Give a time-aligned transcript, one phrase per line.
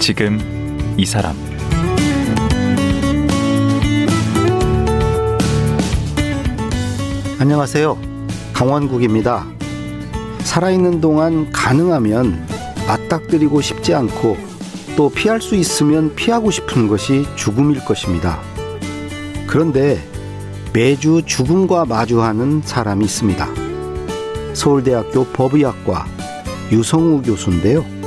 [0.00, 0.40] 지금
[0.96, 1.36] 이 사람
[7.38, 7.98] 안녕하세요.
[8.54, 9.46] 강원국입니다.
[10.40, 12.46] 살아있는 동안 가능하면
[12.88, 14.38] 맞닥뜨리고 싶지 않고
[14.96, 18.40] 또 피할 수 있으면 피하고 싶은 것이 죽음일 것입니다.
[19.46, 20.02] 그런데
[20.72, 23.46] 매주 죽음과 마주하는 사람이 있습니다.
[24.54, 26.06] 서울대학교 법의학과
[26.72, 27.99] 유성우 교수인데요.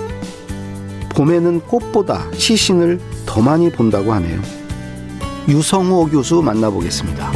[1.15, 4.41] 봄에는 꽃보다 시신을 더 많이 본다고 하네요.
[5.47, 7.31] 유성호 교수 만나보겠습니다.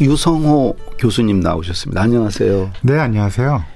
[0.00, 2.02] 유성호 교수님 나오셨습니다.
[2.02, 2.70] 안녕하세요.
[2.82, 3.73] 네, 안녕하세요.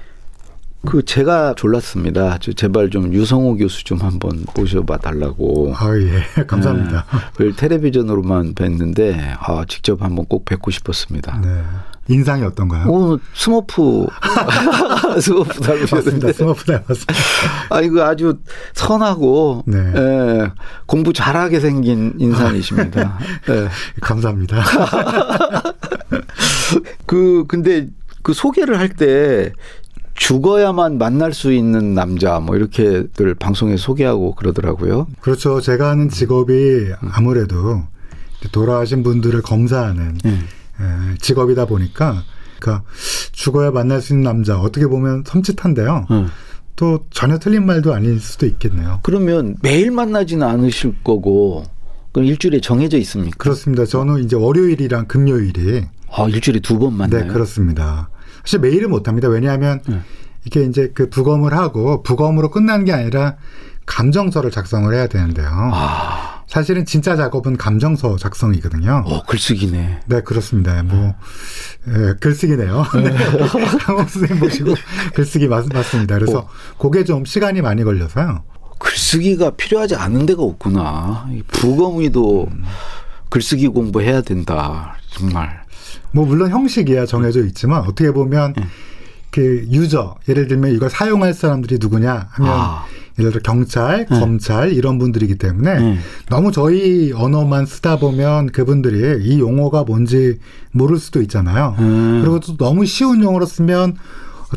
[0.85, 2.37] 그 제가 졸랐습니다.
[2.39, 5.73] 저 제발 좀 유성호 교수 좀 한번 모셔봐 달라고.
[5.75, 7.05] 아 예, 감사합니다.
[7.37, 11.39] 네, 텔레비전으로만 뵀는데 아 직접 한번 꼭 뵙고 싶었습니다.
[11.43, 11.61] 네.
[12.07, 12.87] 인상이 어떤가요?
[12.89, 14.07] 오, 스머프
[15.21, 16.33] 스머프 닮으셨는데.
[16.33, 17.13] 스머프 닮았습니다.
[17.69, 18.39] 아 이거 아주
[18.73, 19.77] 선하고 네.
[19.77, 20.51] 예,
[20.87, 23.19] 공부 잘하게 생긴 인상이십니다.
[23.49, 23.67] 예.
[24.01, 24.63] 감사합니다.
[27.05, 27.87] 그 근데
[28.23, 29.53] 그 소개를 할 때
[30.19, 35.07] 죽어야만 만날 수 있는 남자 뭐 이렇게들 방송에 소개하고 그러더라고요.
[35.21, 35.61] 그렇죠.
[35.61, 37.83] 제가 하는 직업이 아무래도
[38.51, 40.41] 돌아가신 분들을 검사하는 음.
[40.81, 42.23] 에, 직업이다 보니까
[42.59, 42.83] 그러니까
[43.31, 46.11] 죽어야 만날 수 있는 남자 어떻게 보면 섬찟한데요.
[46.11, 46.27] 음.
[46.75, 48.99] 또 전혀 틀린 말도 아닐 수도 있겠네요.
[49.03, 51.63] 그러면 매일 만나지는 않으실 거고
[52.11, 53.37] 그럼 일주일에 정해져 있습니까?
[53.37, 53.85] 그렇습니다.
[53.85, 57.23] 저는 이제 월요일이랑 금요일이 아 일주일에 두 번 만나요?
[57.25, 58.09] 네 그렇습니다.
[58.43, 59.27] 사실 매일은 못합니다.
[59.27, 60.01] 왜냐하면 네.
[60.45, 63.35] 이게 이제 그 부검을 하고 부검으로 끝나는 게 아니라
[63.85, 65.49] 감정서를 작성을 해야 되는데요.
[65.73, 69.03] 아, 사실은 진짜 작업은 감정서 작성이거든요.
[69.05, 70.01] 어 글쓰기네.
[70.05, 70.81] 네, 그렇습니다.
[70.83, 71.15] 뭐,
[71.87, 72.85] 예, 글쓰기네요.
[73.03, 73.11] 네.
[73.79, 74.75] 강원 선생님 모시고
[75.15, 76.15] 글쓰기 맞, 맞습니다.
[76.15, 78.43] 그래서 그게 좀 시간이 많이 걸려서요.
[78.79, 81.27] 글쓰기가 필요하지 않은 데가 없구나.
[81.31, 82.47] 이 부검의도
[83.29, 84.97] 글쓰기 공부해야 된다.
[85.09, 85.58] 정말.
[86.11, 88.53] 뭐, 물론 형식이야 정해져 있지만 어떻게 보면
[89.31, 92.85] 그 유저, 예를 들면 이걸 사용할 사람들이 누구냐 하면 아.
[93.19, 94.19] 예를 들어 경찰, 네.
[94.19, 95.99] 검찰 이런 분들이기 때문에 음.
[96.29, 100.39] 너무 저희 언어만 쓰다 보면 그분들이 이 용어가 뭔지
[100.71, 101.75] 모를 수도 있잖아요.
[101.79, 102.19] 음.
[102.21, 103.97] 그리고 또 너무 쉬운 용어로 쓰면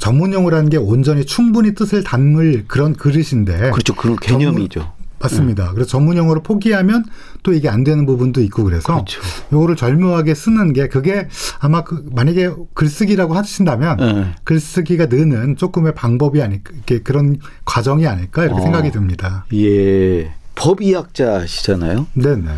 [0.01, 3.95] 전문 용어라는 게 온전히 충분히 뜻을 담을 그런 그릇인데 그렇죠.
[3.95, 4.91] 그런 개념이죠.
[5.23, 5.73] 맞습니다.
[5.73, 7.05] 그래서 전문 용어를 포기하면
[7.43, 9.21] 또 이게 안 되는 부분도 있고 그래서 그렇죠.
[9.53, 11.29] 요거를 절묘하게 쓰는 게 그게
[11.61, 14.35] 아마 그 만약에 글쓰기라고 하신다면 네.
[14.45, 16.73] 글쓰기가 느는 조금의 방법이 아닐까
[17.05, 18.63] 그런 과정이 아닐까 이렇게 어.
[18.63, 19.47] 생각이 듭니다.
[19.55, 20.35] 예.
[20.55, 22.07] 법의학자시잖아요.
[22.15, 22.49] 네네.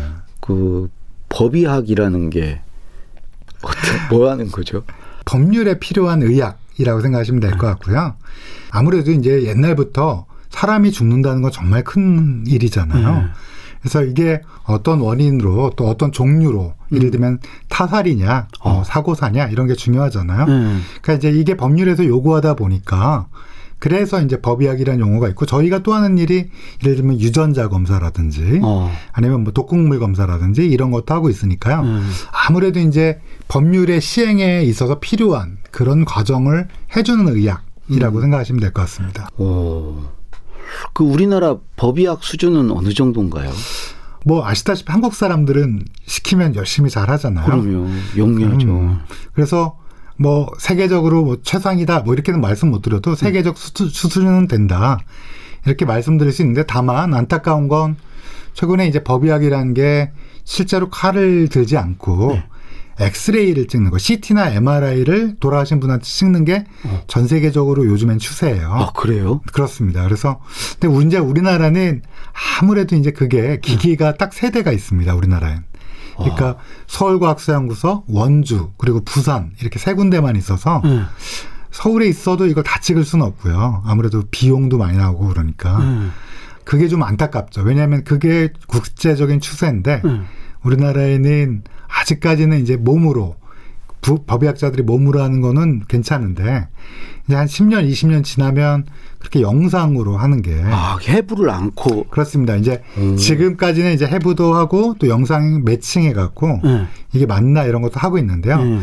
[0.41, 0.89] 그
[1.29, 2.61] 법의학이라는 게
[4.09, 4.83] 뭐 하는 거죠?
[5.25, 8.15] 법률에 필요한 의학이라고 생각하시면 될 것 같고요.
[8.69, 10.25] 아무래도 이제 옛날부터
[10.55, 13.09] 사람이 죽는다는 건 정말 큰 일이잖아요.
[13.09, 13.29] 음.
[13.81, 17.39] 그래서 이게 어떤 원인으로 또 어떤 종류로 예를 들면
[17.69, 18.83] 타살이냐, 어, 어.
[18.85, 20.45] 사고사냐 이런 게 중요하잖아요.
[20.45, 20.81] 음.
[21.01, 23.27] 그러니까 이제 이게 법률에서 요구하다 보니까
[23.77, 26.49] 그래서 이제 법의학이라는 용어가 있고 저희가 또 하는 일이
[26.83, 28.89] 예를 들면 유전자 검사라든지 어.
[29.11, 31.81] 아니면 뭐 독극물 검사라든지 이런 것도 하고 있으니까요.
[31.81, 32.09] 음.
[32.47, 39.27] 아무래도 이제 법률의 시행에 있어서 필요한 그런 과정을 해주는 의학이라고 생각하시면 될 것 같습니다.
[39.37, 40.14] 오.
[40.93, 43.51] 그 우리나라 법의학 수준은 어느 정도인가요?
[44.25, 47.45] 뭐 아시다시피 한국 사람들은 시키면 열심히 잘 하잖아요.
[47.45, 47.87] 그럼요.
[48.17, 48.67] 영리하죠.
[48.67, 48.99] 음.
[49.33, 49.77] 그래서
[50.17, 54.97] 뭐 세계적으로 뭐 최상이다 뭐 이렇게는 말씀 못 드려도 세계적 수준, 수준은 된다
[55.65, 57.97] 이렇게 말씀드릴 수 있는데 다만 안타까운 건
[58.53, 60.11] 최근에 이제 법의학이라는 게
[60.43, 62.39] 실제로 칼을 들지 않고
[62.99, 66.65] 엑스레이를 찍는 거, CT나 MRI를 돌아가신 분한테 찍는 게
[67.07, 68.71] 전 세계적으로 요즘엔 추세예요.
[68.71, 69.41] 아, 그래요?
[69.51, 70.03] 그렇습니다.
[70.03, 70.39] 그래서
[70.73, 72.01] 근데 문제 우리나라는
[72.61, 75.13] 아무래도 이제 그게 기기가 딱 세 대가 있습니다.
[75.15, 75.63] 우리나라엔.
[76.17, 76.57] 그러니까
[76.87, 81.05] 서울과학수연구소, 원주 그리고 부산 이렇게 세 군데만 있어서 음.
[81.71, 83.83] 서울에 있어도 이걸 다 찍을 수는 없고요.
[83.85, 86.11] 아무래도 비용도 많이 나오고 그러니까 음.
[86.63, 87.61] 그게 좀 안타깝죠.
[87.63, 90.25] 왜냐하면 그게 국제적인 추세인데 음.
[90.65, 93.35] 우리나라에는 아직까지는 이제 몸으로
[94.01, 96.67] 부- 법의학자들이 몸으로 하는 거는 괜찮은데
[97.27, 98.85] 이제 한 10년, 20년 지나면
[99.19, 102.05] 그렇게 영상으로 하는 게 아, 해부를 않고.
[102.09, 102.55] 그렇습니다.
[102.55, 103.17] 이제 음.
[103.17, 106.87] 지금까지는 이제 해부도 하고 또 영상 매칭해 갖고 음.
[107.13, 108.57] 이게 맞나 이런 것도 하고 있는데요.
[108.57, 108.81] 음.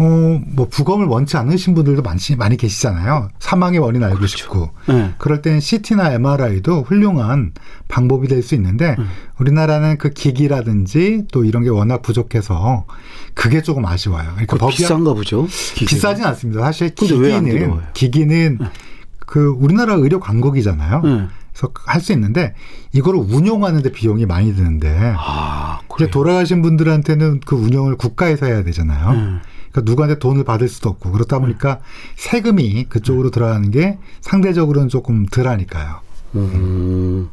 [0.00, 3.30] 어, 뭐 부검을 원치 않으신 분들도 많지 많이 계시잖아요.
[3.40, 4.36] 사망의 원인 알고 그렇죠.
[4.38, 4.70] 싶고.
[4.88, 5.12] 네.
[5.18, 7.52] 그럴 땐 CT나 MRI도 훌륭한
[7.88, 9.08] 방법이 될 수 있는데 음.
[9.38, 12.86] 우리나라는 그 기기라든지 또 이런 게 워낙 부족해서
[13.34, 14.24] 그게 조금 아쉬워요.
[14.30, 15.46] 그러니까 법이 비싼가 보죠?
[15.74, 15.88] 기계가?
[15.90, 16.62] 비싸진 않습니다.
[16.62, 17.80] 사실 기기는?
[17.94, 18.58] 기기는
[19.18, 21.00] 그 우리나라 의료 강국이잖아요.
[21.02, 21.26] 네.
[21.52, 22.54] 그래서 할 수 있는데
[22.92, 25.80] 이거를 운용하는데 비용이 많이 드는데 아.
[26.12, 29.40] 돌아가신 분들한테는 그 운영을 국가에서 해야 되잖아요.
[29.78, 29.82] 음.
[29.82, 31.80] 그러니까 누구한테 돈을 받을 수도 없고 그렇다 보니까
[32.16, 36.00] 세금이 그쪽으로 들어가는 게 상대적으로는 조금 덜하니까요.
[36.34, 37.30] 음.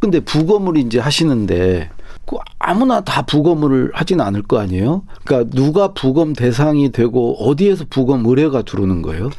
[0.00, 1.90] 근데 부검을 이제 하시는데
[2.26, 5.02] 그 아무나 다 부검을 하지는 않을 거 아니에요?
[5.24, 9.30] 그러니까 누가 부검 대상이 되고 어디에서 부검 의뢰가 들어오는 거예요?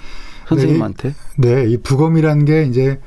[0.47, 1.13] 선생님한테?
[1.37, 2.99] 네, 이 부검이라는 게 이제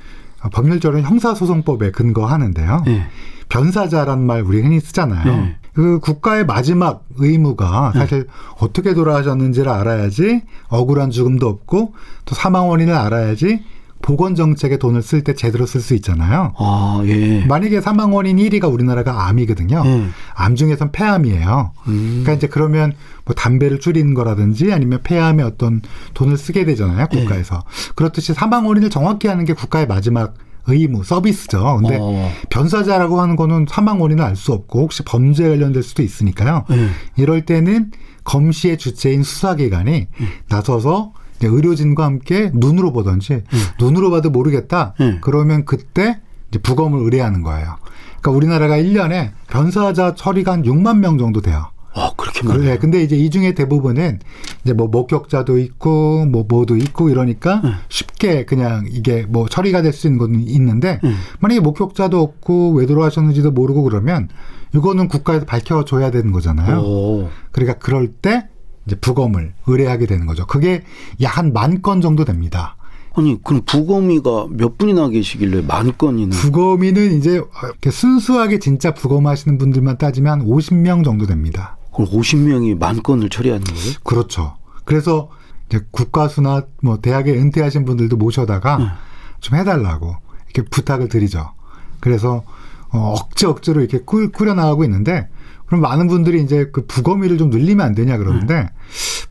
[0.52, 2.82] 법률적으로 형사소송법에 근거하는데요.
[2.86, 3.06] 네.
[3.48, 5.36] 변사자란 말 우리 흔히 쓰잖아요.
[5.36, 5.56] 네.
[5.78, 8.26] 그 국가의 마지막 의무가 사실
[8.58, 11.94] 어떻게 돌아가셨는지를 알아야지 억울한 죽음도 없고
[12.24, 13.62] 또 사망 원인을 알아야지
[14.02, 16.52] 보건 정책에 돈을 쓸 때 제대로 쓸 수 있잖아요.
[16.58, 17.44] 아, 예.
[17.46, 19.82] 만약에 사망 원인 1위가 우리나라가 암이거든요.
[19.84, 20.04] 예.
[20.34, 21.70] 암 중에선 폐암이에요.
[21.86, 22.22] 음.
[22.22, 22.94] 그러니까 이제 그러면
[23.24, 25.80] 뭐 담배를 줄이는 거라든지 아니면 폐암에 어떤
[26.14, 27.06] 돈을 쓰게 되잖아요.
[27.12, 27.18] 예.
[27.20, 27.62] 국가에서.
[27.94, 30.34] 그렇듯이 사망 원인을 정확히 하는 게 국가의 마지막
[30.68, 31.80] 의무, 서비스죠.
[31.80, 32.30] 근데 어.
[32.50, 36.64] 변사자라고 하는 거는 사망 원인을 알수 없고 혹시 범죄에 관련될 수도 있으니까요.
[36.70, 36.88] 예.
[37.16, 37.90] 이럴 때는
[38.24, 40.28] 검시의 주체인 수사기관이 음.
[40.48, 43.44] 나서서 의료진과 함께 눈으로 보든지
[43.78, 44.94] 눈으로 봐도 모르겠다.
[45.00, 45.18] 음.
[45.22, 46.20] 그러면 그때
[46.50, 47.76] 이제 부검을 의뢰하는 거예요.
[48.20, 51.70] 그러니까 우리나라가 1년에 변사자 처리가 한 6만 명 정도 돼요.
[51.94, 52.60] 아, 그렇게 많아요?
[52.60, 52.78] 그래.
[52.78, 54.20] 근데 이제 이 중에 대부분은
[54.64, 57.74] 이제 뭐 목격자도 있고 뭐 뭐도 있고 이러니까 음.
[57.88, 61.14] 쉽게 그냥 이게 뭐 처리가 될 수 있는 건 있는데 음.
[61.40, 64.28] 만약에 목격자도 없고 왜 돌아가셨는지도 모르고 그러면
[64.74, 66.80] 이거는 국가에서 밝혀줘야 되는 거잖아요.
[66.80, 67.28] 오.
[67.52, 68.48] 그러니까 그럴 때
[68.86, 70.46] 이제 부검을 의뢰하게 되는 거죠.
[70.46, 70.82] 그게
[71.22, 72.76] 약 한 만 건 정도 됩니다.
[73.14, 76.36] 아니, 그럼 부검이가 몇 분이나 계시길래 만 건이나?
[76.36, 77.32] 부검이는 이제
[77.64, 81.77] 이렇게 순수하게 진짜 부검하시는 분들만 따지면 한 50명 정도 됩니다.
[81.98, 83.92] 그럼 50명이 만 건을 처리하는 거예요?
[84.04, 84.56] 그렇죠.
[84.84, 85.30] 그래서
[85.68, 88.84] 이제 국가수나 뭐 대학에 은퇴하신 분들도 모셔다가 네.
[89.40, 90.14] 좀 해달라고
[90.46, 91.50] 이렇게 부탁을 드리죠.
[91.98, 92.44] 그래서
[92.90, 95.28] 어, 억지 억지로 이렇게 꾸, 꾸려나가고 있는데
[95.66, 98.68] 그럼 많은 분들이 이제 그 부검의를 좀 늘리면 안 되냐 그러는데 네.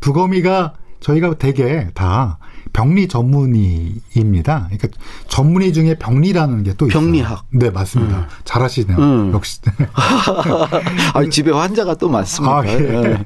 [0.01, 2.37] 부검의가 저희가 대개 다
[2.77, 4.69] 병리 전문의입니다.
[4.69, 4.87] 그러니까
[5.27, 7.01] 전문의 중에 병리라는 게 또 있어요.
[7.01, 7.45] 병리학.
[7.49, 8.27] 네, 맞습니다.
[8.43, 8.97] 잘하시네요.
[8.99, 9.31] 음.
[9.33, 9.59] 역시.
[11.15, 12.59] 아, 집에 환자가 또 많습니다.
[12.59, 12.73] 아, 예.
[12.73, 13.25] 예.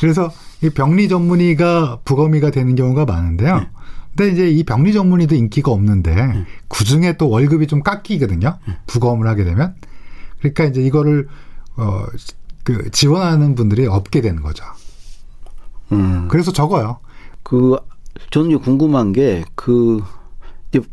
[0.00, 0.30] 그래서
[0.62, 3.58] 이 병리 전문의가 부검의가 되는 경우가 많은데요.
[3.58, 3.68] 네.
[4.16, 8.58] 근데 이제 이 병리 전문의도 인기가 없는데 그 중에 또 월급이 좀 깎이거든요.
[8.64, 8.76] 네.
[8.86, 9.74] 부검을 하게 되면.
[10.38, 11.26] 그러니까 이제 이거를
[11.76, 12.04] 어,
[12.62, 14.64] 그 지원하는 분들이 없게 되는 거죠.
[15.90, 16.28] 음.
[16.28, 17.00] 그래서 적어요.
[17.42, 17.76] 그
[18.30, 20.02] 저는 이제 궁금한 게그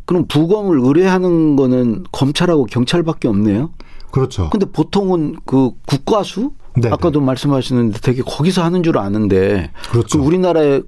[0.06, 3.72] 그럼 부검을 의뢰하는 거는 검찰하고 경찰밖에 없네요.
[4.12, 4.50] 그렇죠.
[4.50, 10.22] 근데 보통은 그 국과수 네, 아까도 말씀하셨는데 되게 거기서 하는 줄 아는데 그렇죠.
[10.24, 10.82] 우리나라에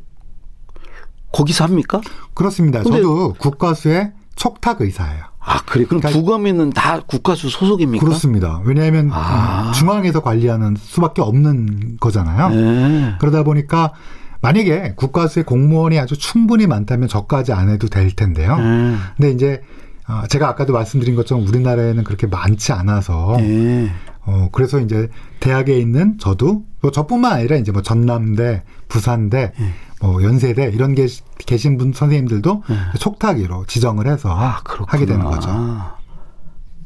[1.34, 2.02] 거기서 합니까?
[2.34, 2.84] 그렇습니다.
[2.84, 5.24] 저도 국가수의 촉탁 의사예요.
[5.40, 8.06] 아 그래 그럼 그러니까- 부검에는 다 국과수 소속입니까?
[8.06, 8.62] 그렇습니다.
[8.66, 9.68] 왜냐하면 아.
[9.68, 12.50] 음, 중앙에서 관리하는 수밖에 없는 거잖아요.
[12.50, 13.16] 네.
[13.20, 13.94] 그러다 보니까
[14.42, 18.58] 만약에 국가수의 공무원이 아주 충분히 많다면 저까지 안 해도 될 텐데요.
[18.58, 18.96] 네.
[19.16, 19.62] 근데 이제
[20.08, 23.92] 어, 제가 아까도 말씀드린 것처럼 우리나라에는 그렇게 많지 않아서 네.
[24.26, 29.74] 어 그래서 이제 대학에 있는 저도 뭐 저뿐만 아니라 이제 뭐 전남대, 부산대, 네.
[30.02, 31.08] 뭐 연세대 이런 게
[31.46, 32.64] 계신 분 선생님들도
[33.00, 34.62] 촉탁위로 지정을 해서 아.
[34.88, 35.50] 하게 되는 거죠.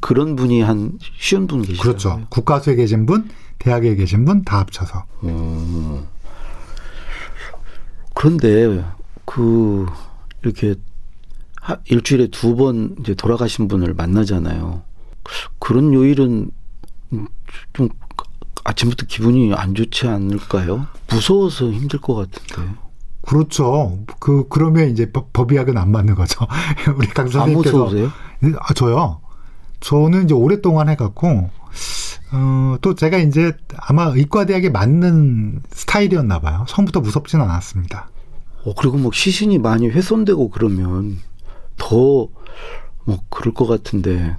[0.00, 1.82] 그런 분이 한 쉬운 분 계시죠.
[1.82, 2.20] 그렇죠.
[2.28, 3.28] 국가수에 계신 분,
[3.58, 5.04] 대학에 계신 분 다 합쳐서.
[5.24, 6.06] 음.
[8.22, 8.84] 그런데
[9.24, 9.84] 그
[10.42, 10.76] 이렇게
[11.60, 14.82] 하- 일주일에 두 번 이제 돌아가신 분을 만나잖아요.
[15.58, 16.50] 그런 요일은
[17.72, 17.88] 좀
[18.62, 20.86] 아침부터 기분이 안 좋지 않을까요?
[21.10, 22.72] 무서워서 힘들 것 같은데.
[23.22, 23.98] 그렇죠.
[24.20, 26.46] 그 그러면 이제 법- 법의학은 안 맞는 거죠.
[26.96, 28.12] 우리 강안 선생님께서 무서우세요?
[28.60, 29.20] 아, 저요.
[29.80, 31.50] 저는 이제 오랫동안 해갖고,
[32.32, 36.64] 어, 또 제가 이제 아마 의과대학에 맞는 스타일이었나 봐요.
[36.68, 38.08] 처음부터 무섭진 않았습니다.
[38.64, 41.18] 어, 그리고 뭐 시신이 많이 훼손되고 그러면
[41.76, 42.28] 더
[43.04, 44.36] 뭐 그럴 것 같은데.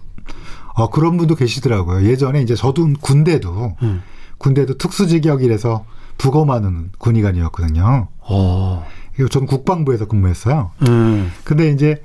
[0.75, 2.06] 어, 그런 분도 계시더라고요.
[2.10, 4.01] 예전에 이제 저도 군대도, 음.
[4.39, 5.86] 군대도 특수직역이라서
[6.18, 8.08] 부검하는 군의관이었거든요.
[8.20, 8.86] 어.
[9.20, 10.72] 이거 전 국방부에서 근무했어요.
[10.88, 11.32] 음.
[11.44, 12.01] 근데 이제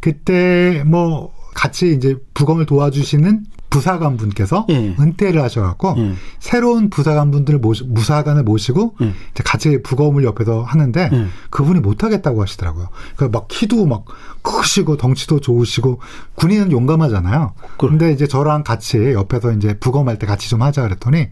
[0.00, 4.94] 그때 뭐 같이 이제 부검을 도와주시는 부사관 분께서 예.
[4.98, 6.14] 은퇴를 하셔갖고 예.
[6.40, 9.06] 새로운 부사관 분들을 모시, 무사관을 모시고 예.
[9.06, 11.26] 이제 같이 부검을 옆에서 하는데 예.
[11.50, 12.88] 그분이 못하겠다고 하시더라고요.
[13.16, 14.04] 그러니까 막 키도 막
[14.42, 16.00] 크시고 덩치도 좋으시고
[16.34, 17.54] 군인은 용감하잖아요.
[17.78, 17.90] 그래.
[17.90, 21.28] 근데 이제 저랑 같이 옆에서 이제 부검할 때 같이 좀 하자 그랬더니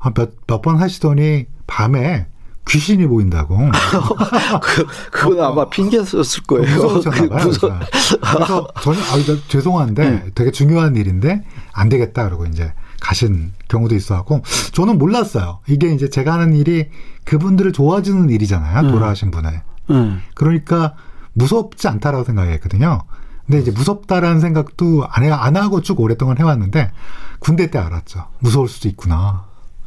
[0.00, 2.26] 아, 몇몇 번 하시더니 밤에
[2.68, 3.58] 귀신이 보인다고.
[4.62, 6.66] 그, 그건 아마 핑계 썼을 거예요.
[6.74, 7.44] 무서우셨나 그 봐요.
[7.46, 10.24] 무서- 그래서, 그래서 저는 아, 저 죄송한데 네.
[10.34, 15.60] 되게 중요한 일인데 안 되겠다 그러고 이제 가신 경우도 있어갖고 저는 몰랐어요.
[15.68, 16.88] 이게 이제 제가 하는 일이
[17.24, 18.82] 그분들을 도와주는 일이잖아요.
[18.82, 18.90] 네.
[18.90, 19.62] 돌아가신 분을.
[19.90, 20.16] 예.
[20.34, 20.94] 그러니까
[21.32, 23.02] 무섭지 않다라고 생각했거든요.
[23.46, 26.90] 근데 이제 무섭다라는 생각도 안, 해, 안 하고 쭉 오랫동안 해왔는데
[27.38, 28.26] 군대 때 알았죠.
[28.40, 29.44] 무서울 수도 있구나.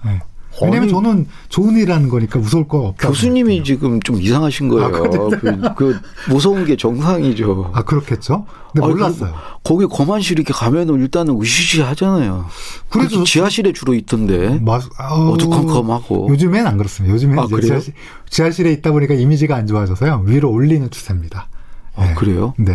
[0.08, 0.22] 예.
[0.62, 3.08] 왜냐면 저는 좋은 일하는 거니까 무서울 거 없다.
[3.08, 4.86] 교수님이 지금 좀 이상하신 거예요.
[4.86, 7.72] 아, 그, 그 무서운 게 정상이죠.
[7.74, 8.46] 아 그렇겠죠?
[8.74, 9.32] 근데 아니, 몰랐어요.
[9.34, 12.46] 그- 거기 거만실 이렇게 가면은 일단은 으시시 하잖아요.
[12.90, 14.60] 그래서 지하실에 주로 있던데.
[14.62, 16.28] 마- 아우, 어두컴컴하고.
[16.30, 17.14] 요즘엔 안 그렇습니다.
[17.14, 17.48] 요즘엔 아?
[17.62, 17.94] 지하실,
[18.30, 20.24] 지하실에 있다 보니까 이미지가 안 좋아져서요.
[20.26, 21.48] 위로 올리는 추세입니다.
[21.96, 22.54] 아, 그래요?
[22.58, 22.74] 네.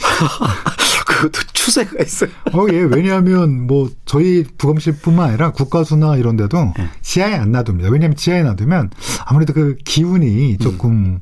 [1.06, 1.40] 그것도
[1.70, 2.30] 추세가 있어요.
[2.52, 2.80] 어, 예.
[2.80, 6.88] 왜냐하면 뭐 저희 부검실뿐만 아니라 국가수나 이런 데도 네.
[7.00, 7.88] 지하에 안 놔둡니다.
[7.90, 8.90] 왜냐하면 지하에 놔두면
[9.26, 11.20] 아무래도 그 기운이 조금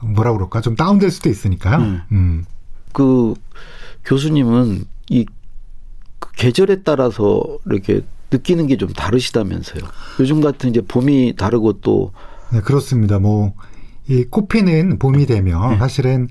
[0.00, 1.78] 뭐라 그럴까 좀 다운될 수도 있으니까요.
[1.78, 2.00] 음.
[2.12, 2.44] 음.
[2.92, 3.34] 그
[4.04, 9.82] 교수님은 이그 계절에 따라서 이렇게 느끼는 게 좀 다르시다면서요.
[10.20, 12.12] 요즘 같은 이제 봄이 다르고 또
[12.52, 13.18] 네, 그렇습니다.
[13.18, 13.52] 뭐,
[14.08, 15.78] 이 꽃피는 봄이 되면 네.
[15.78, 16.28] 사실은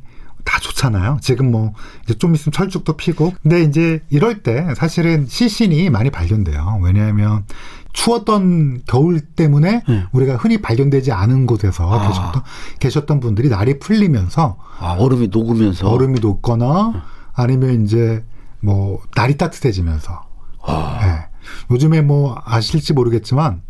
[0.47, 1.17] 다 좋잖아요.
[1.21, 1.73] 지금 뭐,
[2.03, 3.33] 이제 좀 있으면 철쭉도 피고.
[3.43, 6.79] 근데 이제 이럴 때 사실은 시신이 많이 발견돼요.
[6.81, 7.43] 왜냐하면
[7.91, 10.05] 추웠던 겨울 때문에 네.
[10.11, 12.07] 우리가 흔히 발견되지 않은 곳에서 아.
[12.07, 12.43] 계셨던,
[12.79, 18.23] 계셨던 분들이 날이 풀리면서 아, 얼음이 녹으면서 얼음이 녹거나 아니면 이제
[18.61, 20.21] 뭐, 날이 따뜻해지면서
[20.63, 21.37] 아, 네.
[21.71, 23.61] 요즘에 뭐 아실지 모르겠지만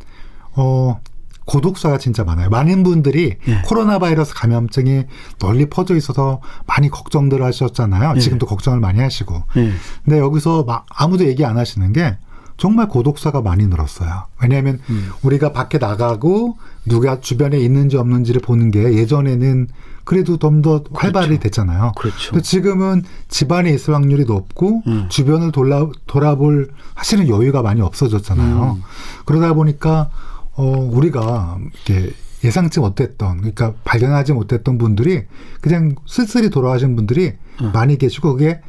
[0.55, 1.00] 어
[1.48, 2.50] 고독사가 진짜 많아요.
[2.50, 3.62] 많은 분들이 예.
[3.66, 5.06] 코로나 바이러스 감염증이
[5.39, 8.13] 널리 퍼져 있어서 많이 걱정들 하셨잖아요.
[8.18, 8.20] 예.
[8.20, 9.44] 지금도 걱정을 많이 하시고.
[9.56, 9.72] 예.
[10.06, 12.18] 근데 여기서 막 아무도 얘기 안 하시는 게
[12.58, 14.25] 정말 고독사가 많이 늘었어요.
[14.42, 15.12] 왜냐하면 음.
[15.22, 19.68] 우리가 밖에 나가고 누가 주변에 있는지 없는지를 보는 게 예전에는
[20.04, 21.92] 그래도 좀 더 활발히 됐잖아요.
[21.98, 22.42] 그렇죠.
[22.42, 25.06] 지금은 집안에 있을 확률이 높고 음.
[25.10, 28.77] 주변을 돌아, 돌아볼 사실은 여유가 많이 없어졌잖아요.
[28.77, 28.84] 음.
[29.25, 30.10] 그러다 보니까
[30.58, 32.12] 어 우리가 이렇게
[32.44, 35.24] 예상치 못했던 그러니까 발견하지 못했던 분들이
[35.62, 37.72] 그냥 쓸쓸히 돌아가신 분들이 음.
[37.74, 38.60] 많이 계시고 그게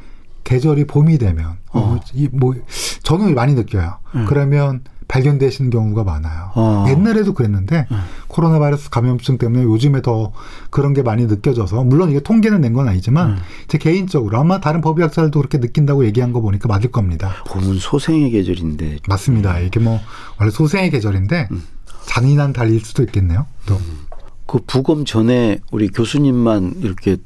[0.43, 1.99] 계절이 봄이 되면 어, 어.
[2.13, 2.55] 이뭐
[3.03, 3.97] 저는 많이 느껴요.
[4.15, 4.25] 음.
[4.27, 6.51] 그러면 발견되시는 경우가 많아요.
[6.55, 6.85] 어.
[6.89, 7.97] 옛날에도 그랬는데 음.
[8.27, 10.31] 코로나 바이러스 감염증 때문에 요즘에 더
[10.69, 13.37] 그런 게 많이 느껴져서 물론 이게 통계는 낸 건 아니지만 음.
[13.67, 17.31] 제 개인적으로 아마 다른 법의학자들도 그렇게 느낀다고 얘기한 거 보니까 맞을 겁니다.
[17.47, 19.59] 봄은 소생의 계절인데 맞습니다.
[19.59, 19.99] 이게 뭐
[20.39, 21.63] 원래 소생의 계절인데 음.
[22.09, 23.45] 잔인한 달일 수도 있겠네요.
[23.65, 23.79] 또
[24.49, 27.17] 그 부검 전에 우리 교수님만 이렇게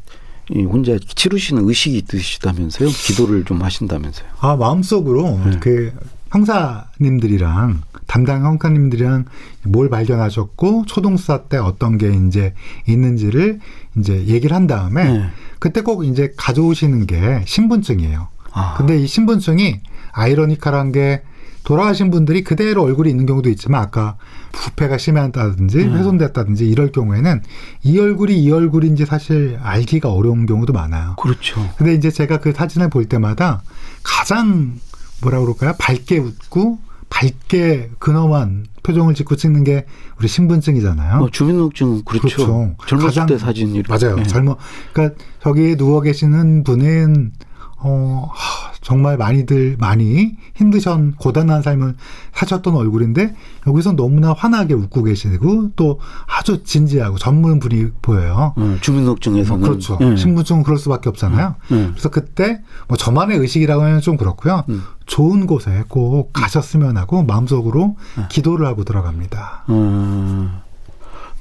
[0.50, 2.90] 이 혼자 치르시는 의식이 있으시다면서요?
[2.90, 4.28] 기도를 좀 하신다면서요?
[4.42, 5.58] 아, 마음속으로 네.
[5.62, 5.94] 그
[6.32, 9.24] 형사님들이랑 담당 형사님들이랑
[9.64, 12.54] 뭘 발견하셨고 초동수사 때 어떤 게 이제
[12.90, 13.60] 있는지를
[13.98, 15.30] 이제 얘기를 한 다음에 네.
[15.60, 18.28] 그때 꼭 이제 가져오시는 게 신분증이에요.
[18.52, 18.76] 아.
[18.78, 19.80] 근데 이 신분증이
[20.12, 21.22] 아이러니컬한 게
[21.64, 24.18] 돌아가신 분들이 그대로 얼굴이 있는 경우도 있지만 아까
[24.52, 25.94] 부패가 심했다든지 음.
[25.98, 27.42] 훼손됐다든지 이럴 경우에는
[27.84, 31.16] 이 얼굴이 이 얼굴인지 사실 알기가 어려운 경우도 많아요.
[31.22, 31.68] 그렇죠.
[31.78, 33.62] 근데 이제 제가 그 사진을 볼 때마다
[34.04, 34.76] 가장
[35.22, 35.74] 뭐라 그럴까요?
[35.80, 36.80] 밝게 웃고
[37.10, 39.86] 밝게 근엄한 표정을 짓고 찍는 게
[40.20, 41.22] 우리 신분증이잖아요.
[41.22, 42.76] 어, 주민등록증은 그렇죠.
[42.88, 43.88] 젊었을 가장- 때 사진 이렇게.
[44.06, 44.18] 맞아요.
[44.18, 44.24] 네.
[44.24, 44.58] 젊어.
[44.92, 47.32] 그러니까 저기 누워 계시는 분은
[47.78, 51.96] 어 하, 정말 많이들 많이 힘드신 고단한 삶을
[52.34, 53.34] 사셨던 얼굴인데
[53.66, 58.54] 여기서 너무나 환하게 웃고 계시고 또 아주 진지하고 전문 분이 보여요.
[58.56, 59.98] 어, 주민등록증에서는 그렇죠.
[60.02, 60.16] 예.
[60.16, 61.56] 신분증은 그럴 수밖에 없잖아요.
[61.72, 61.88] 예.
[61.92, 64.66] 그래서 그때 뭐 저만의 의식이라고 하면 좀 그렇고요.
[64.70, 64.84] 음.
[65.06, 68.24] 좋은 곳에 꼭 가셨으면 하고 마음속으로 네.
[68.30, 69.64] 기도를 하고 들어갑니다.
[69.68, 70.62] 어,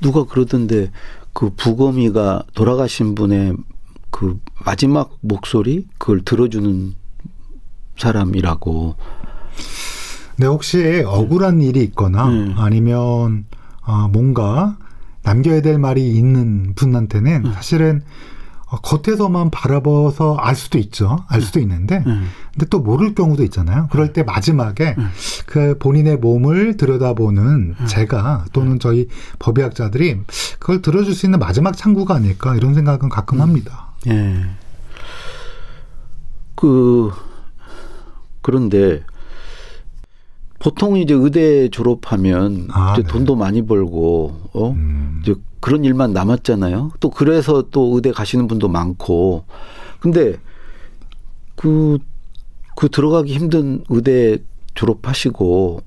[0.01, 0.91] 누가 그러던데
[1.33, 3.57] 그 부검이가 돌아가신 분의
[4.11, 6.95] 그 마지막 목소리 그걸 들어주는
[7.97, 8.97] 사람이라고.
[10.37, 12.55] 네, 혹시 억울한 일이 있거나 음.
[12.57, 13.45] 아니면
[13.87, 14.77] 어, 뭔가
[15.23, 17.53] 남겨야 될 말이 있는 분한테는 음.
[17.53, 18.03] 사실은
[18.73, 21.25] 어, 겉에서만 바라봐서 알 수도 있죠.
[21.29, 22.29] 알 수도 있는데 음.
[22.53, 23.89] 근데 또 모를 경우도 있잖아요.
[23.91, 25.11] 그럴 때 마지막에 음.
[25.47, 27.87] 그 본인의 몸을 들여다보는 음.
[27.87, 29.09] 제가 또는 저희
[29.39, 30.21] 법의학자들이
[30.59, 33.43] 그걸 들어줄 수 있는 마지막 창구가 아닐까 이런 생각은 가끔 음.
[33.43, 33.93] 합니다.
[34.09, 34.43] 예.
[36.55, 37.11] 그
[38.43, 39.03] 그런데
[40.59, 43.09] 보통 이제 의대 졸업하면 아, 이제 네.
[43.09, 45.21] 돈도 많이 벌고 어 음.
[45.23, 46.93] 이제 그런 일만 남았잖아요.
[47.01, 49.45] 또 그래서 또 의대 가시는 분도 많고.
[50.01, 50.37] 근데
[51.55, 51.99] 그,
[52.77, 54.39] 그 들어가기 힘든 의대
[54.75, 55.83] 졸업하시고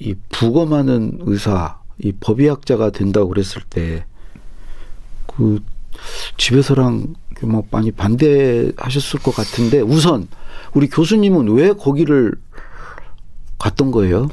[0.00, 4.04] 이 부검하는 의사, 이 법의학자가 된다고 그랬을 때
[5.38, 5.60] 그
[6.36, 10.28] 집에서랑 뭐 많이 반대하셨을 것 같은데 우선
[10.74, 12.34] 우리 교수님은 왜 거기를
[13.58, 14.28] 갔던 거예요?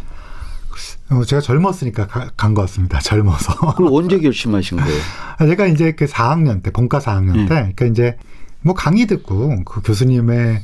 [1.11, 2.99] 어, 제가 젊었으니까 간 것 같습니다.
[3.01, 3.53] 젊어서.
[3.75, 4.99] 그걸 언제 결심하신 거예요?
[5.37, 7.41] 아, 제가 이제 그 4학년 때, 본과 4학년 네.
[7.45, 8.17] 때, 그러니까 이제
[8.61, 10.61] 뭐 강의 듣고 그 교수님의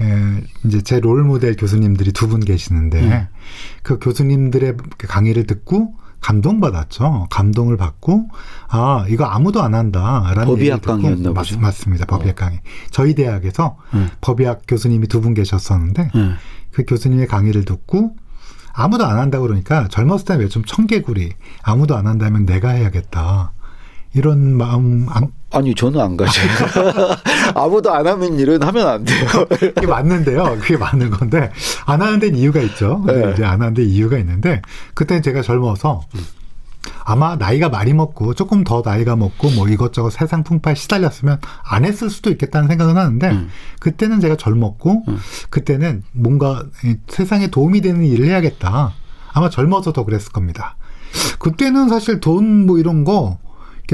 [0.00, 3.28] 에, 이제 제 롤 모델 교수님들이 두 분 계시는데 네.
[3.82, 7.26] 그 교수님들의 그 강의를 듣고 감동받았죠.
[7.30, 8.28] 감동을 받고
[8.68, 11.58] 아 이거 아무도 안 한다라는 법의학 강의였나 맞, 보죠?
[11.60, 12.06] 맞습니다.
[12.06, 12.60] 법의학 강의.
[12.90, 14.06] 저희 대학에서 네.
[14.20, 16.30] 법의학 교수님이 두 분 계셨었는데 네.
[16.72, 18.16] 그 교수님의 강의를 듣고
[18.72, 23.52] 아무도 안 한다 그러니까 젊었을 때 왜 좀 청개구리 아무도 안 한다면 내가 해야겠다
[24.14, 26.40] 이런 마음 안- 아니 저는 안 가죠.
[27.54, 29.26] 아무도 안 하는 일은 하면 안 돼요.
[29.48, 30.56] 그게 맞는데요.
[30.60, 31.50] 그게 맞는 건데
[31.86, 33.02] 안 하는 데는 이유가 있죠.
[33.02, 33.32] 근데 네.
[33.32, 34.62] 이제 안 하는 데 이유가 있는데
[34.94, 36.02] 그때 제가 젊어서
[37.04, 42.10] 아마 나이가 많이 먹고 조금 더 나이가 먹고 뭐 이것저것 세상 풍파에 시달렸으면 안 했을
[42.10, 43.48] 수도 있겠다는 생각은 하는데 음.
[43.80, 45.18] 그때는 제가 젊었고 음.
[45.50, 48.92] 그때는 뭔가 이 세상에 도움이 되는 일을 해야겠다.
[49.32, 50.76] 아마 젊어서 더 그랬을 겁니다.
[51.38, 53.38] 그때는 사실 돈 뭐 이런 거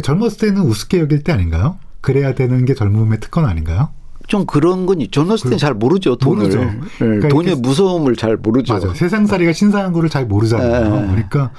[0.03, 1.79] 젊었을 때는 우습게 여길 때 아닌가요?
[2.01, 3.91] 그래야 되는 게 젊음의 특권 아닌가요?
[4.31, 5.05] 좀 그런 건.
[5.11, 6.17] 젊었을 때는 잘 모르죠.
[6.17, 6.45] 돈을.
[6.45, 6.61] 모르죠.
[6.65, 8.75] 네, 그러니까 돈의 무서움을 잘 모르죠.
[8.75, 8.95] 맞아요.
[8.95, 10.95] 세상살이가 신사한 거를 잘 모르잖아요.
[11.01, 11.07] 네.
[11.09, 11.51] 그러니까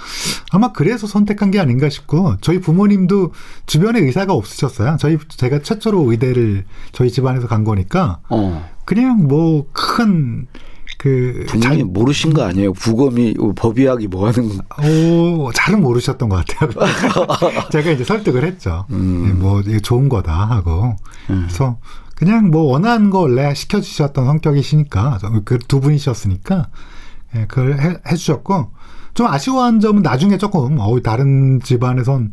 [0.51, 3.33] 아마 그래서 선택한 게 아닌가 싶고 저희 부모님도
[3.65, 4.95] 주변에 의사가 없으셨어요.
[5.01, 8.65] 저희 제가 최초로 의대를 저희 집안에서 간 거니까 어.
[8.85, 10.47] 그냥 뭐 뭐큰
[11.01, 12.73] 그 분명히 모르신 거 아니에요.
[12.73, 14.59] 부검이 법의학이 뭐 하는 건.
[14.87, 16.69] 오, 잘은 모르셨던 것 같아요.
[17.73, 18.85] 제가 이제 설득을 했죠.
[18.91, 19.25] 음.
[19.27, 20.95] 예, 뭐, 좋은 거다 하고.
[21.31, 21.45] 음.
[21.47, 21.79] 그래서
[22.13, 26.67] 그냥 뭐 원하는 거 원래 시켜주셨던 성격이시니까, 그 두 분이셨으니까,
[27.35, 28.69] 예, 그걸 해, 해주셨고,
[29.15, 32.31] 좀 아쉬워한 점은 나중에 조금, 어, 다른 집안에선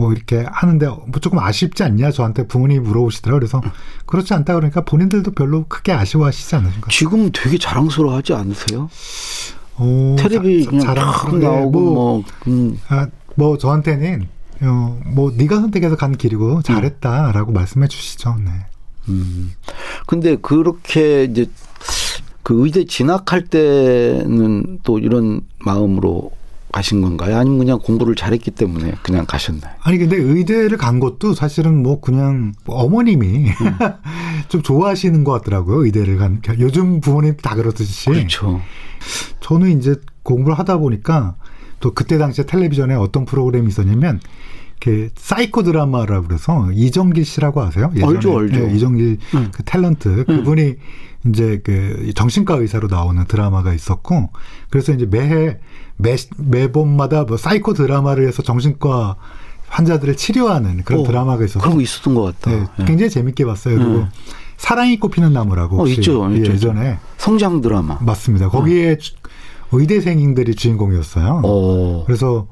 [0.00, 3.38] 뭐 이렇게 하는데 뭐 조금 아쉽지 않냐 저한테 부모님이 물어보시더라고요.
[3.38, 3.60] 그래서
[4.06, 6.88] 그렇지 않다 그러니까 본인들도 별로 크게 아쉬워하시지 않으신가.
[6.90, 8.88] 지금 되게 자랑스러워하지 않으세요?
[9.78, 14.26] 오, 텔레비 자- 그냥 예, 나오고 뭐 뭐, 음, 아, 뭐 저한테는
[14.62, 18.36] 어, 뭐 네가 선택해서 간 길이고 잘했다라고 말씀해 주시죠.
[18.44, 18.50] 네.
[19.08, 19.52] 음.
[20.06, 21.46] 근데 그렇게 이제
[22.42, 26.30] 그 의대 진학할 때는 또 이런 마음으로
[26.72, 27.36] 가신 건가요?
[27.36, 29.74] 아니면 그냥 공부를 잘했기 때문에 그냥 가셨나요?
[29.82, 33.46] 아니 근데 의대를 간 것도 사실은 뭐 그냥 뭐 어머님이
[34.48, 35.84] 좀 좋아하시는 것 같더라고요.
[35.84, 38.60] 의대를 간 요즘 부모님 다 그러듯이 그렇죠.
[39.40, 41.36] 저는 이제 공부를 하다 보니까
[41.80, 44.20] 또 그때 당시에 텔레비전에 어떤 프로그램이 있었냐면
[44.80, 47.92] 그 사이코 드라마라고 그래서 이정길 씨라고 아세요?
[48.02, 48.70] 알죠, 알죠.
[48.70, 49.50] 예, 이정길 음.
[49.52, 50.76] 그 탤런트 그분이
[51.26, 54.30] 이제 그 정신과 의사로 나오는 드라마가 있었고
[54.70, 55.58] 그래서 이제 매해
[55.96, 59.16] 매 매번마다 뭐 사이코 드라마를 해서 정신과
[59.68, 62.50] 환자들을 치료하는 그런 어, 드라마가 있었고 그런 거 있었던 것 같다.
[62.50, 62.84] 네, 예.
[62.84, 63.76] 굉장히 재밌게 봤어요.
[63.76, 64.08] 그리고 음.
[64.56, 66.52] 사랑이 꽃피는 나무라고 어, 있죠, 예, 있죠.
[66.52, 67.98] 예전에 성장 드라마.
[68.00, 68.48] 맞습니다.
[68.48, 69.14] 거기에 주-
[69.72, 71.42] 의대생들이 주인공이었어요.
[71.44, 72.02] 어.
[72.06, 72.48] 그래서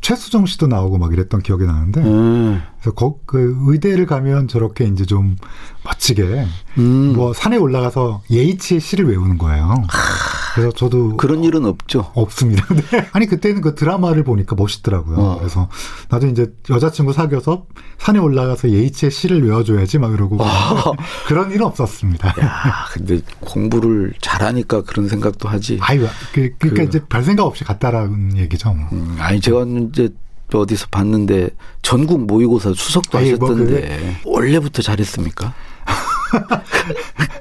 [0.00, 2.62] 최수종 씨도 나오고 막 이랬던 기억이 나는데 음.
[2.80, 5.36] 그래서 거, 그 의대를 가면 저렇게 이제 좀
[5.84, 6.46] 멋지게
[6.78, 7.12] 음.
[7.14, 9.74] 뭐 산에 올라가서 예이치의 시를 외우는 거예요.
[10.54, 12.10] 그래서 저도 그런 일은 없죠.
[12.14, 12.64] 없습니다.
[12.66, 15.16] 근데 아니 그때는 그 드라마를 보니까 멋있더라고요.
[15.18, 15.38] 어.
[15.38, 15.68] 그래서
[16.08, 17.66] 나도 이제 여자친구 사귀어서
[17.98, 20.38] 산에 올라가서 예이치의 시를 외워줘야지 막 이러고
[21.26, 22.28] 그런 일은 없었습니다.
[22.42, 25.78] 야, 근데 공부를 잘하니까 그런 생각도 하지.
[25.82, 28.72] 아유, 그, 그러니까 그- 이제 별 생각 없이 갔다라는 얘기죠.
[28.72, 28.88] 뭐.
[28.92, 30.08] 음, 아니 제가 이제
[30.52, 31.50] 어디서 봤는데
[31.82, 35.54] 전국 모의고사 수석도 아니, 뭐 하셨던데 원래부터 잘했습니까?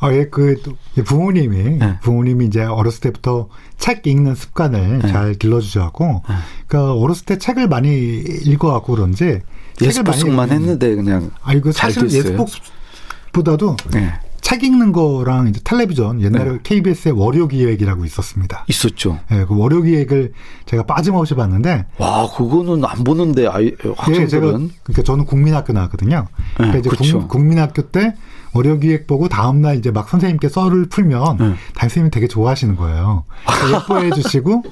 [0.00, 0.72] 아, 예, 그, 또
[1.04, 1.98] 부모님이, 네.
[2.02, 5.08] 부모님이 이제 어렸을 때부터 책 읽는 습관을 네.
[5.08, 6.22] 잘 길러주셔갖고,
[6.66, 9.40] 그러니까 어렸을 때 책을 많이 읽어갖고 그런지,
[9.78, 11.30] 책을 많이 했는데 그냥
[11.62, 12.34] 그잘 사실 됐어요.
[12.34, 16.58] 예습복보다도 네, 책 읽는 거랑 이제 텔레비전, 옛날에 네.
[16.62, 18.64] KBS의 월요 기획이라고 있었습니다.
[18.68, 19.20] 있었죠.
[19.30, 20.32] 예, 그 월요 기획을
[20.66, 26.26] 제가 빠짐없이 봤는데, 와 그거는 안 보는데 아이 예, 제가 학생들은 그러니까 저는 국민학교 나왔거든요.
[26.54, 27.28] 그러니까 네, 이제 그렇죠.
[27.28, 28.14] 국, 민학교때
[28.54, 31.44] 월요 기획 보고 다음 날 이제 막 선생님께 썰을 풀면 네.
[31.44, 33.24] 담임 선생님이 되게 좋아하시는 거예요.
[33.74, 34.62] 예뻐해 주시고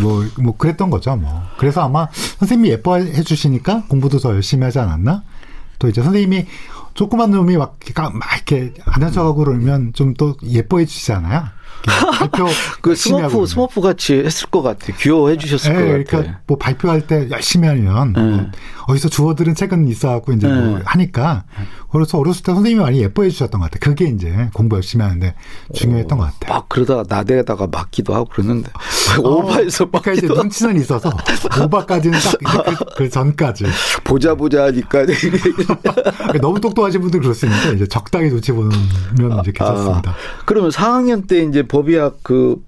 [0.00, 1.42] 뭐, 뭐 그랬던 거죠, 뭐.
[1.58, 5.22] 그래서 아마 선생님이 예뻐해 주시니까 공부도 더 열심히 하지 않았나?
[5.78, 6.46] 또 이제 선생님이
[6.94, 11.44] 조그만 놈이 막, 이렇게 막 이렇게 안 하셔가고 그러면 좀 또 예뻐해 주시잖아요.
[12.18, 12.46] 발표
[12.80, 13.46] 그 스머프.
[13.46, 14.92] 스머프 같이 했을 것 같아.
[14.98, 16.40] 귀여워해 주셨을 예, 것 그러니까 같아.
[16.46, 18.20] 뭐 발표할 때 열심히 하면 네.
[18.22, 18.46] 뭐
[18.88, 20.82] 어디서 주워들은 책은 있어갖고 이제 뭐 네.
[20.84, 21.44] 하니까
[21.90, 23.78] 그래서 어렸을 때 선생님이 많이 예뻐해 주셨던 것 같아.
[23.80, 25.34] 그게 이제 공부 열심히 하는데
[25.74, 26.54] 중요했던 것 같아요.
[26.54, 28.70] 막 그러다가 나대다가 맞기도 하고 그러는데
[29.22, 31.10] 오바해서 그러니까 이제 맞기도 하고 눈치는 있어서
[31.62, 33.64] 오바까지는 딱 이제 그, 그 전까지
[34.04, 38.70] 보자 보자 하니까 그러니까 너무 똑똑하신 분들 있는데 이제 적당히 눈치 보는
[39.40, 40.10] 이제 괜찮습니다.
[40.10, 42.62] 아, 그러면 4학년 때 이제 법의학 그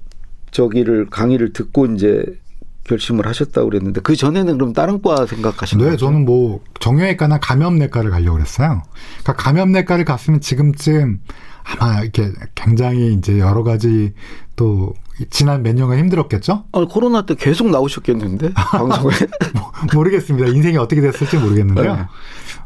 [0.51, 2.25] 저기를 강의를 듣고 이제
[2.85, 6.07] 결심을 하셨다고 그랬는데 그 전에는 그럼 다른 과 생각하신 네, 거죠?
[6.07, 8.83] 저는 뭐 정형외과나 감염내과를 가려고 그랬어요.
[9.23, 11.21] 그러니까 감염내과를 갔으면 지금쯤
[11.65, 14.15] 아마 이렇게 굉장히 이제 여러 가지
[14.57, 14.95] 또
[15.31, 16.65] 지난 몇 년간 힘들었겠죠?
[16.73, 19.15] 아, 코로나 때 계속 나오셨겠는데 방송에
[19.93, 20.49] 모르겠습니다.
[20.49, 21.97] 인생이 어떻게 됐을지 모르겠는데요.
[21.97, 22.03] 네.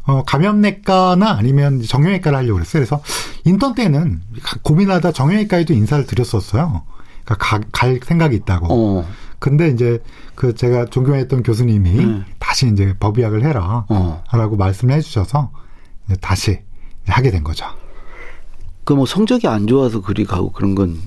[0.05, 2.81] 어, 감염내과나 아니면 정형외과를 하려고 그랬어요.
[2.81, 3.01] 그래서
[3.45, 4.21] 인턴 때는
[4.61, 6.83] 고민하다 정형외과에도 인사를 드렸었어요.
[7.23, 8.67] 그러니까 가- 갈 생각이 있다고.
[8.69, 9.07] 어,
[9.39, 10.01] 근데 이제
[10.35, 12.25] 그 제가 존경했던 교수님이 음.
[12.39, 13.85] 다시 이제 법의학을 해라.
[13.89, 14.23] 어.
[14.31, 15.51] 라고 말씀을 해주셔서
[16.21, 16.59] 다시
[17.07, 17.65] 하게 된 거죠.
[18.85, 20.97] 그 뭐 성적이 안 좋아서 그리 가고 그런 건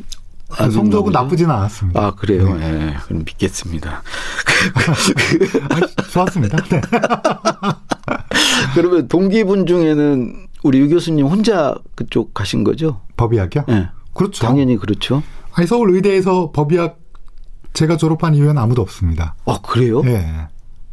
[0.51, 1.19] 아닌가 성적은 보죠?
[1.23, 2.01] 나쁘지는 않았습니다.
[2.01, 2.55] 아 그래요.
[2.55, 2.65] 네.
[2.65, 4.03] 예, 그럼 믿겠습니다.
[5.71, 6.57] 아니, 좋았습니다.
[6.65, 6.81] 네.
[8.75, 13.01] 그러면 동기분 중에는 우리 유 교수님 혼자 그쪽 가신 거죠?
[13.17, 13.65] 법의학이요?
[13.69, 13.89] 예.
[14.15, 14.47] 그렇죠.
[14.47, 15.23] 당연히 그렇죠.
[15.53, 16.99] 아니, 서울 의대에서 법의학
[17.75, 19.35] 제가 졸업한 이후에는 아무도 없습니다.
[19.45, 20.03] 아 그래요?
[20.07, 20.49] 예.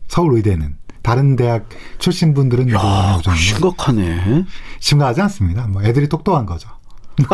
[0.07, 0.77] 서울 의대는.
[1.01, 1.67] 다른 대학
[1.99, 4.45] 출신 분들은 아, 오셨는데 심각하네.
[4.79, 5.67] 심각하지 않습니다.
[5.67, 6.69] 뭐 애들이 똑똑한 거죠.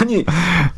[0.00, 0.24] 아니,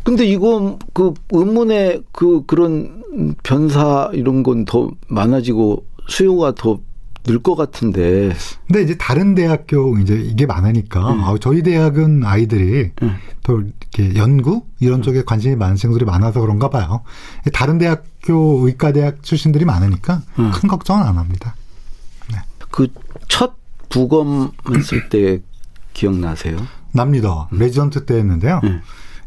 [0.02, 3.02] 근데 이거 그 의문의 그 그런
[3.42, 6.80] 변사 이런 건 더 많아지고 수요가 더
[7.24, 8.32] 늘것 같은데.
[8.66, 13.14] 근데 이제 다른 대학교 이제 이게 많으니까 아, 저희 대학은 아이들이 음.
[13.44, 17.02] 또 이렇게 연구 이런 쪽에 관심이 많은 친구들이 많아서 그런가 봐요.
[17.52, 20.50] 다른 대학교 의과대학 출신들이 많으니까 음.
[20.52, 21.54] 큰 걱정은 안 합니다.
[22.70, 23.54] 그첫
[23.90, 25.40] 부검 했을 때
[25.92, 26.56] 기억나세요?
[26.92, 27.48] 납니다.
[27.50, 28.60] 레지던트 때 했는데요.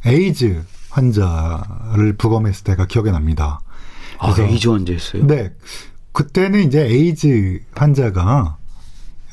[0.05, 0.09] 음.
[0.11, 3.59] 에이즈 환자를 부검했을 때가 기억이 납니다.
[4.19, 5.27] 아, 에이즈 환자였어요?
[5.27, 5.51] 네.
[6.11, 8.57] 그때는 이제 에이즈 환자가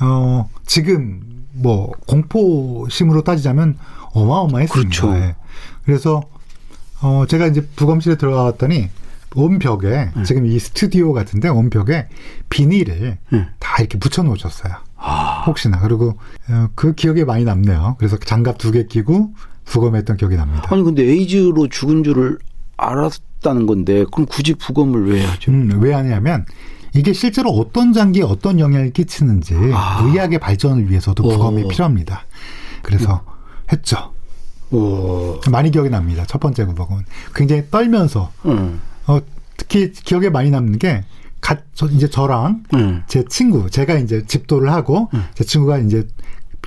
[0.00, 1.20] 어 지금
[1.52, 3.78] 뭐 공포심으로 따지자면
[4.14, 4.90] 어마어마했습니다.
[5.02, 5.16] 그렇죠.
[5.16, 5.36] 예.
[5.84, 6.22] 그래서
[7.00, 8.88] 어 제가 이제 부검실에 들어갔더니
[9.34, 10.22] 온 벽에 네.
[10.24, 12.08] 지금 이 스튜디오 같은데 온 벽에
[12.48, 13.48] 비닐을 네.
[13.60, 14.74] 다 이렇게 붙여 놓으셨어요.
[14.96, 17.96] 아, 혹시나 그리고 어, 그 기억에 많이 남네요.
[17.98, 19.32] 그래서 장갑 두 개 끼고
[19.64, 20.68] 부검했던 기억이 납니다.
[20.70, 22.38] 아니 근데 에이즈로 죽은 줄을
[22.76, 25.50] 알았다는 건데 그럼 굳이 부검을 왜 해야죠?
[25.52, 26.46] 음, 왜 하냐면
[26.94, 30.02] 이게 실제로 어떤 장기에 어떤 영향을 끼치는지 아.
[30.04, 31.68] 의학의 발전을 위해서도 부검이 오.
[31.68, 32.26] 필요합니다.
[32.82, 33.22] 그래서
[33.72, 34.12] 했죠.
[34.70, 36.24] 오, 많이 기억이 납니다.
[36.26, 39.20] 첫 번째 부검은 굉장히 떨면서 응, 어,
[39.56, 41.04] 특히 기억에 많이 남는 게
[41.40, 45.24] 가, 저, 이제 저랑 응, 제 친구 제가 이제 집도를 하고 음.
[45.34, 46.06] 제 친구가 이제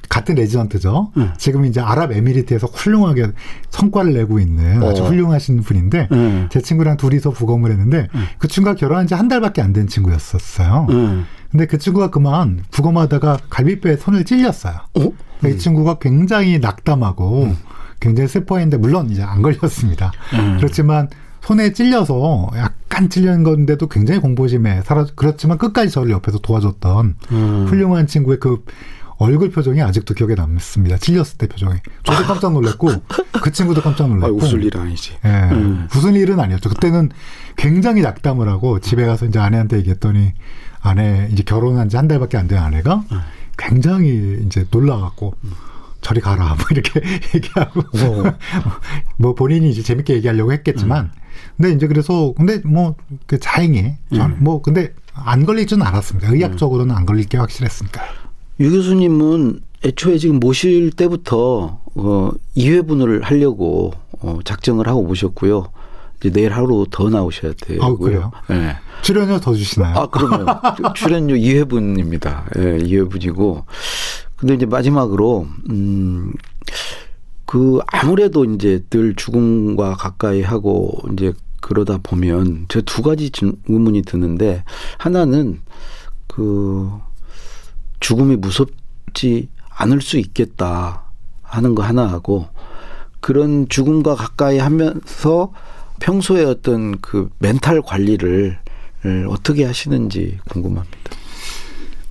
[0.10, 1.12] 같은 레지던트죠.
[1.18, 1.34] 음.
[1.38, 3.28] 지금 이제 아랍에미리트에서 훌륭하게
[3.70, 5.08] 성과를 내고 있는 아주 어.
[5.08, 8.26] 훌륭하신 분인데 응, 제 친구랑 둘이서 부검을 했는데 음.
[8.38, 10.88] 그 친구가 결혼한 지 한 달밖에 안 된 친구였었어요.
[10.90, 11.26] 응.
[11.52, 14.76] 근데 그 친구가 그만 부검하다가 갈비뼈에 손을 찔렸어요.
[14.98, 15.12] 어?
[15.48, 17.54] 이 친구가 굉장히 낙담하고
[18.00, 20.12] 굉장히 슬퍼했는데 물론 이제 안 걸렸습니다.
[20.34, 20.58] 음.
[20.58, 21.10] 그렇지만
[21.42, 27.66] 손에 찔려서 약간 찔린 건데도 굉장히 공포심에 살아 그렇지만 끝까지 저를 옆에서 도와줬던 음.
[27.70, 28.64] 훌륭한 친구의 그
[29.18, 30.98] 얼굴 표정이 아직도 기억에 남습니다.
[30.98, 31.80] 찔렸을 때 표정이.
[32.04, 32.90] 저도 깜짝 놀랐고
[33.42, 34.36] 그 친구도 깜짝 아, 놀랐고.
[34.38, 35.14] 웃을 일 아니지.
[35.24, 35.30] 예.
[35.52, 35.88] 음.
[35.94, 36.70] 무슨 일은 아니었죠.
[36.70, 37.10] 그때는
[37.56, 40.34] 굉장히 낙담을 하고 집에 가서 이제 아내한테 얘기했더니
[40.82, 43.20] 아내 이제 결혼한 지 한 달밖에 안 된 아내가 음.
[43.58, 45.34] 굉장히 이제 놀라갖고
[46.02, 47.02] 저리 가라 뭐 이렇게
[47.34, 47.82] 얘기하고
[49.18, 51.12] 뭐 본인이 이제 재밌게 얘기하려고 했겠지만
[51.58, 52.96] 근데 이제 그래서 근데 뭐
[53.28, 56.30] 그 다행히 저는 뭐 근데 안 걸릴 줄은 알았습니다.
[56.32, 58.02] 의학적으로는 안 걸릴 게 확실했으니까.
[58.60, 63.92] 유 교수님은 애초에 지금 모실 때부터 어 2회분을 하려고
[64.22, 65.70] 어 작정을 하고 모셨고요.
[66.20, 67.84] 이제 내일 하루 더 나오셔야 되고요.
[67.86, 68.32] 아우, 그래요?
[68.50, 68.76] 네.
[69.02, 69.96] 출연료 더 주시나요?
[69.98, 70.46] 아, 그러면
[70.96, 72.58] 출연료 2회분입니다.
[72.58, 73.64] 예, 2회분이고.
[74.38, 76.34] 근데 이제 마지막으로 음.
[77.46, 84.02] 그 아무래도 이제 늘 죽음과 가까이 하고 이제 그러다 보면 저 두 가지 질- 의문이
[84.04, 84.64] 드는데
[84.98, 85.62] 하나는
[86.28, 86.90] 그
[88.06, 91.06] 죽음이 무섭지 않을 수 있겠다
[91.42, 92.46] 하는 거 하나 하고
[93.20, 95.52] 그런 죽음과 가까이 하면서
[96.00, 98.60] 평소에 어떤 그 멘탈 관리를
[99.06, 100.98] 을 어떻게 하시는지 궁금합니다.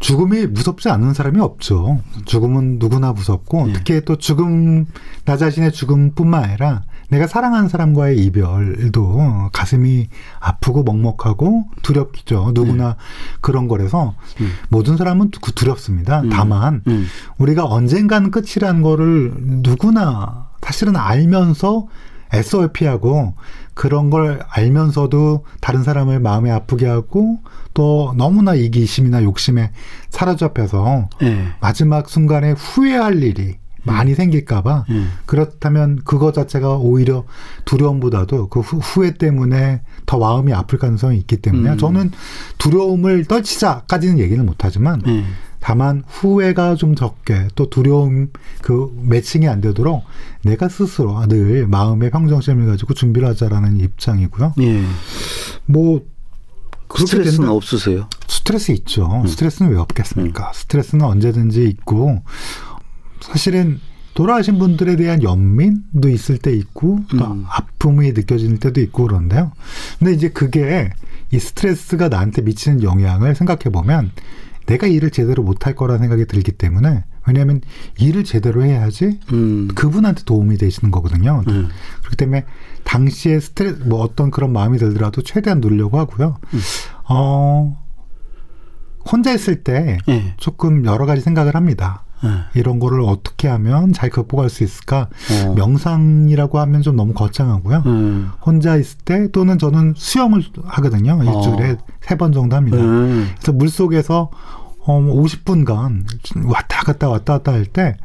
[0.00, 2.00] 죽음이 무섭지 않은 사람이 없죠.
[2.24, 3.72] 죽음은 누구나 무섭고 네.
[3.74, 4.86] 특히 또 죽음
[5.24, 10.08] 나 자신의 죽음뿐만 아니라 내가 사랑하는 사람과의 이별도 가슴이
[10.40, 12.52] 아프고 먹먹하고 두렵죠.
[12.54, 12.94] 누구나 네.
[13.40, 14.52] 그런 거라서 음.
[14.68, 16.20] 모든 사람은 두렵습니다.
[16.22, 16.30] 음.
[16.30, 17.06] 다만 음.
[17.38, 21.86] 우리가 언젠가는 끝이라는 거를 누구나 사실은 알면서
[22.34, 23.34] 애써 피하고
[23.74, 27.38] 그런 걸 알면서도 다른 사람을 마음에 아프게 하고
[27.74, 29.70] 또 너무나 이기심이나 욕심에
[30.10, 31.48] 사로잡혀서 네.
[31.60, 34.16] 마지막 순간에 후회할 일이 많이 음.
[34.16, 35.12] 생길까봐 음.
[35.26, 37.24] 그렇다면 그거 자체가 오히려
[37.64, 41.78] 두려움보다도 그 후, 회 때문에 더 마음이 아플 가능성이 있기 때문에 음.
[41.78, 42.10] 저는
[42.58, 45.26] 두려움을 떨치자까지는 얘기는 못하지만 음.
[45.60, 48.28] 다만 후회가 좀 적게 또 두려움
[48.60, 50.04] 그 매칭이 안 되도록
[50.42, 54.54] 내가 스스로 늘 마음의 평정심을 가지고 준비를 하자라는 입장이고요.
[54.60, 54.82] 예.
[55.64, 56.02] 뭐
[56.94, 57.52] 스트레스는 된다.
[57.52, 58.08] 없으세요?
[58.28, 59.06] 스트레스 있죠.
[59.06, 59.26] 음.
[59.26, 60.48] 스트레스는 왜 없겠습니까?
[60.48, 60.52] 음.
[60.52, 62.22] 스트레스는 언제든지 있고
[63.32, 63.80] 사실은
[64.14, 67.44] 돌아가신 분들에 대한 연민도 있을 때 있고 또 음.
[67.48, 69.52] 아픔이 느껴지는 때도 있고 그런데요.
[69.98, 70.90] 근데 이제 그게
[71.32, 74.12] 이 스트레스가 나한테 미치는 영향을 생각해 보면
[74.66, 77.60] 내가 일을 제대로 못할 거라는 생각이 들기 때문에 왜냐하면
[77.98, 79.68] 일을 제대로 해야지 음.
[79.74, 81.42] 그분한테 도움이 되시는 거거든요.
[81.48, 81.68] 음.
[82.00, 82.44] 그렇기 때문에
[82.84, 86.36] 당시에 스트레스 뭐 어떤 그런 마음이 들더라도 최대한 누리려고 하고요.
[86.52, 86.60] 음.
[87.08, 87.82] 어
[89.10, 90.34] 혼자 있을 때 네.
[90.36, 92.04] 조금 여러 가지 생각을 합니다.
[92.24, 92.30] 네.
[92.54, 95.08] 이런 거를 어떻게 하면 잘 극복할 수 있을까?
[95.46, 95.54] 어.
[95.54, 97.82] 명상이라고 하면 좀 너무 거창하고요.
[97.86, 98.30] 음.
[98.44, 101.20] 혼자 있을 때 또는 저는 수영을 하거든요.
[101.22, 101.76] 일주일에 어.
[102.00, 102.78] 세번 정도 합니다.
[102.78, 103.28] 음.
[103.36, 104.30] 그래서 물 속에서
[104.86, 106.04] 어, 50분간
[106.44, 107.96] 왔다 갔다 왔다 갔다 할 때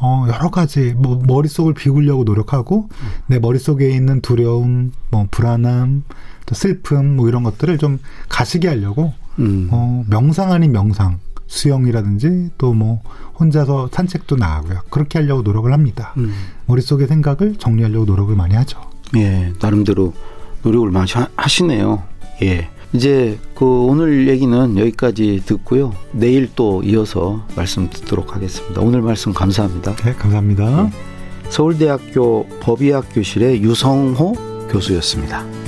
[0.00, 3.08] 어, 여러 가지, 뭐, 머릿속을 비우려고 노력하고, 음.
[3.26, 6.04] 내 머릿속에 있는 두려움, 뭐, 불안함,
[6.46, 9.68] 또 슬픔, 뭐, 이런 것들을 좀 가시게 하려고, 음.
[9.72, 13.02] 어, 명상 아닌 명상, 수영이라든지 또 뭐
[13.40, 14.80] 혼자서 산책도 나가고요.
[14.90, 16.12] 그렇게 하려고 노력을 합니다.
[16.16, 16.32] 음.
[16.66, 18.80] 머릿속의 생각을 정리하려고 노력을 많이 하죠.
[19.16, 20.12] 예, 나름대로
[20.62, 22.02] 노력을 많이 하 시네요.
[22.42, 22.68] 예.
[22.92, 25.94] 이제 그 오늘 얘기는 여기까지 듣고요.
[26.12, 28.80] 내일 또 이어서 말씀 듣도록 하겠습니다.
[28.80, 29.94] 오늘 말씀 감사합니다.
[29.96, 30.84] 네, 감사합니다.
[30.84, 30.90] 네.
[31.50, 35.67] 서울대학교 법의학 교실의 유성호 교수였습니다.